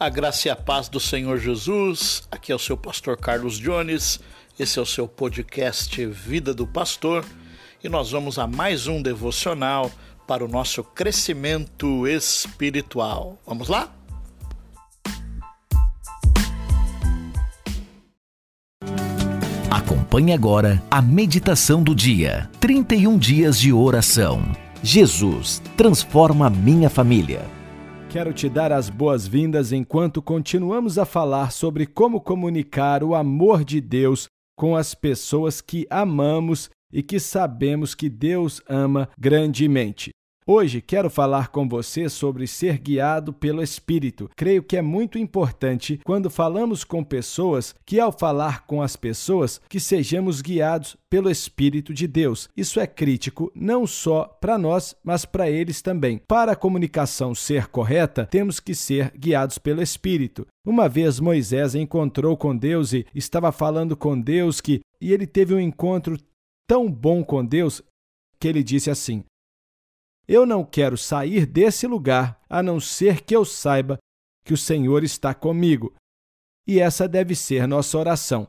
[0.00, 2.22] A graça e a paz do Senhor Jesus.
[2.30, 4.20] Aqui é o seu pastor Carlos Jones.
[4.56, 7.24] Esse é o seu podcast Vida do Pastor
[7.82, 9.90] e nós vamos a mais um devocional
[10.24, 13.40] para o nosso crescimento espiritual.
[13.44, 13.92] Vamos lá?
[19.68, 22.48] Acompanhe agora a meditação do dia.
[22.60, 24.44] 31 dias de oração.
[24.80, 27.58] Jesus transforma minha família.
[28.10, 33.82] Quero te dar as boas-vindas enquanto continuamos a falar sobre como comunicar o amor de
[33.82, 40.10] Deus com as pessoas que amamos e que sabemos que Deus ama grandemente.
[40.50, 44.30] Hoje quero falar com você sobre ser guiado pelo Espírito.
[44.34, 49.60] Creio que é muito importante quando falamos com pessoas que, ao falar com as pessoas,
[49.68, 52.48] que sejamos guiados pelo Espírito de Deus.
[52.56, 56.16] Isso é crítico não só para nós, mas para eles também.
[56.26, 60.46] Para a comunicação ser correta, temos que ser guiados pelo Espírito.
[60.66, 65.52] Uma vez Moisés encontrou com Deus e estava falando com Deus que e ele teve
[65.52, 66.16] um encontro
[66.66, 67.82] tão bom com Deus
[68.40, 69.22] que ele disse assim:
[70.28, 73.98] eu não quero sair desse lugar a não ser que eu saiba
[74.44, 75.94] que o Senhor está comigo.
[76.66, 78.46] E essa deve ser nossa oração.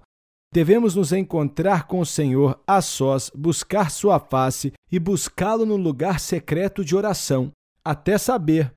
[0.53, 6.19] Devemos nos encontrar com o Senhor a sós, buscar sua face e buscá-lo no lugar
[6.19, 7.51] secreto de oração,
[7.85, 8.73] até saber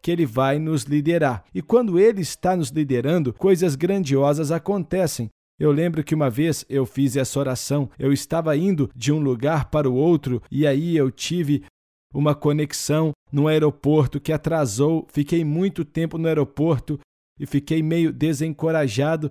[0.00, 1.44] que ele vai nos liderar.
[1.52, 5.28] E quando ele está nos liderando, coisas grandiosas acontecem.
[5.58, 9.70] Eu lembro que uma vez eu fiz essa oração, eu estava indo de um lugar
[9.70, 11.64] para o outro e aí eu tive
[12.12, 15.06] uma conexão no aeroporto que atrasou.
[15.10, 16.98] Fiquei muito tempo no aeroporto
[17.38, 19.30] e fiquei meio desencorajado.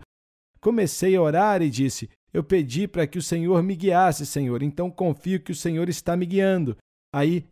[0.59, 4.89] Comecei a orar e disse: Eu pedi para que o Senhor me guiasse, Senhor, então
[4.89, 6.75] confio que o Senhor está me guiando.
[7.13, 7.45] Aí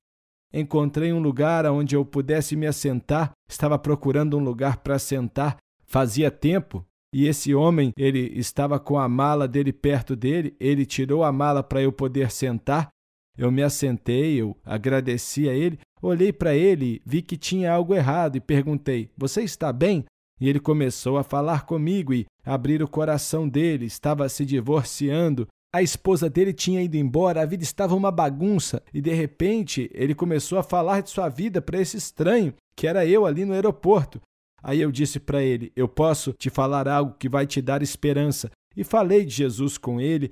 [0.54, 6.32] encontrei um lugar onde eu pudesse me assentar, estava procurando um lugar para sentar, fazia
[6.32, 6.86] tempo.
[7.14, 11.64] E esse homem, ele estava com a mala dele perto dele, ele tirou a mala
[11.64, 12.90] para eu poder sentar
[13.38, 18.36] eu me assentei, eu agradeci a ele, olhei para ele, vi que tinha algo errado
[18.36, 20.06] e perguntei: Você está bem?
[20.40, 25.48] E ele começou a falar comigo e abrir o coração dele, estava se divorciando.
[25.74, 30.16] A esposa dele tinha ido embora, a vida estava uma bagunça e de repente ele
[30.16, 34.22] começou a falar de sua vida para esse estranho, que era eu ali no aeroporto.
[34.64, 38.50] Aí eu disse para ele: Eu posso te falar algo que vai te dar esperança.
[38.76, 40.30] E falei de Jesus com ele,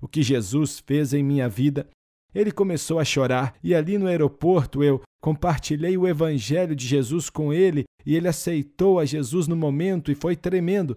[0.00, 1.88] o que Jesus fez em minha vida.
[2.34, 7.52] Ele começou a chorar e ali no aeroporto eu compartilhei o evangelho de Jesus com
[7.52, 10.96] ele e ele aceitou a Jesus no momento e foi tremendo.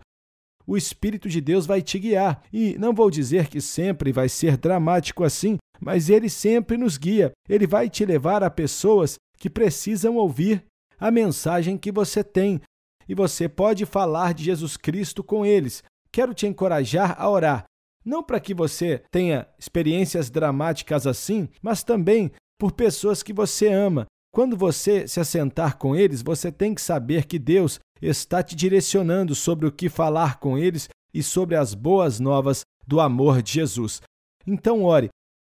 [0.66, 4.58] O Espírito de Deus vai te guiar e não vou dizer que sempre vai ser
[4.58, 7.32] dramático assim, mas ele sempre nos guia.
[7.50, 10.64] Ele vai te levar a pessoas que precisam ouvir
[11.00, 12.62] a mensagem que você tem
[13.10, 15.84] e você pode falar de Jesus Cristo com eles.
[16.12, 17.66] Quero te encorajar a orar.
[18.04, 24.06] Não para que você tenha experiências dramáticas assim, mas também por pessoas que você ama.
[24.34, 29.36] Quando você se assentar com eles, você tem que saber que Deus está te direcionando
[29.36, 34.02] sobre o que falar com eles e sobre as boas novas do amor de Jesus.
[34.48, 35.10] Então, ore,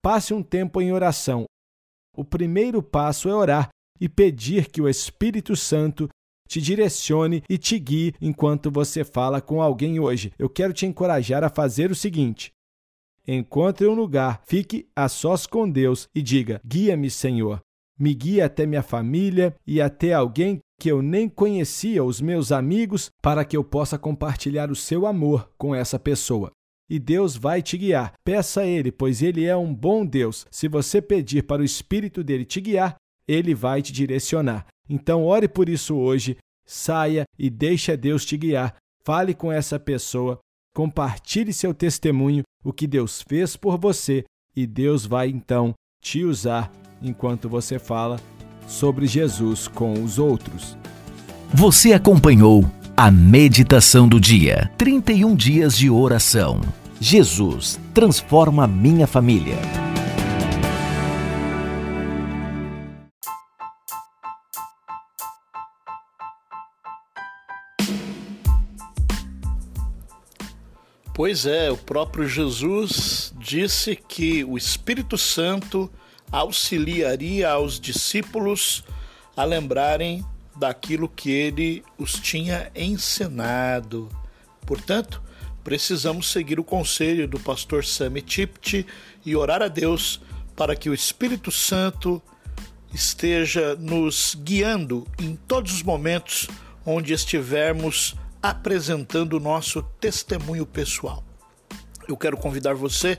[0.03, 1.45] passe um tempo em oração.
[2.17, 3.69] O primeiro passo é orar
[4.01, 6.09] e pedir que o Espírito Santo
[6.49, 10.33] te direcione e te guie enquanto você fala com alguém hoje.
[10.39, 12.53] Eu quero te encorajar a fazer o seguinte:
[13.27, 17.61] encontre um lugar, fique a sós com Deus e diga: Guia-me, Senhor.
[17.99, 23.11] Me guia até minha família e até alguém que eu nem conhecia, os meus amigos,
[23.23, 26.51] para que eu possa compartilhar o seu amor com essa pessoa.
[26.91, 28.13] E Deus vai te guiar.
[28.25, 30.45] Peça a Ele, pois Ele é um bom Deus.
[30.51, 34.67] Se você pedir para o Espírito dele te guiar, ele vai te direcionar.
[34.89, 38.75] Então, ore por isso hoje, saia e deixe Deus te guiar.
[39.05, 40.39] Fale com essa pessoa,
[40.75, 44.25] compartilhe seu testemunho, o que Deus fez por você,
[44.55, 46.71] e Deus vai então te usar
[47.01, 48.21] enquanto você fala
[48.67, 50.77] sobre Jesus com os outros.
[51.53, 52.65] Você acompanhou
[52.97, 56.61] a meditação do dia 31 dias de oração.
[57.01, 59.92] Jesus transforma minha família.
[71.23, 75.89] Pois é, o próprio Jesus disse que o Espírito Santo
[76.33, 78.83] auxiliaria aos discípulos
[79.37, 80.27] a lembrarem
[80.57, 84.09] daquilo que ele os tinha ensinado.
[84.67, 85.23] Portanto,
[85.63, 88.85] precisamos seguir o conselho do pastor Sammy Tipti
[89.25, 90.21] e orar a Deus
[90.57, 92.21] para que o Espírito Santo
[92.93, 96.49] esteja nos guiando em todos os momentos
[96.85, 101.23] onde estivermos apresentando o nosso testemunho pessoal.
[102.09, 103.19] Eu quero convidar você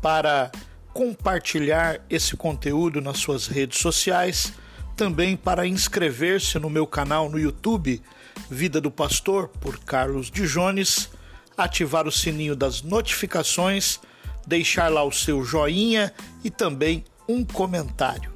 [0.00, 0.50] para
[0.92, 4.54] compartilhar esse conteúdo nas suas redes sociais,
[4.96, 8.00] também para inscrever-se no meu canal no YouTube,
[8.48, 11.10] Vida do Pastor, por Carlos Dijones,
[11.56, 14.00] ativar o sininho das notificações,
[14.46, 16.12] deixar lá o seu joinha
[16.42, 18.32] e também um comentário.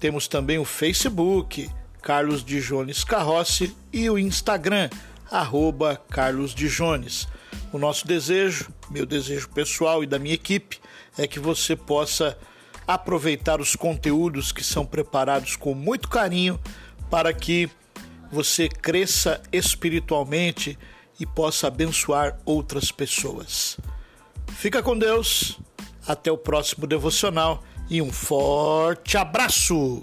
[0.00, 1.70] Temos também o Facebook,
[2.02, 4.90] Carlos Dijones Carrossi, e o Instagram,
[5.30, 7.26] arroba Carlos Dijones.
[7.72, 10.78] O nosso desejo, meu desejo pessoal e da minha equipe,
[11.18, 12.38] é que você possa
[12.86, 16.60] aproveitar os conteúdos que são preparados com muito carinho
[17.10, 17.70] para que
[18.30, 20.78] você cresça espiritualmente
[21.18, 23.78] e possa abençoar outras pessoas.
[24.56, 25.58] Fica com Deus,
[26.06, 30.02] até o próximo devocional e um forte abraço!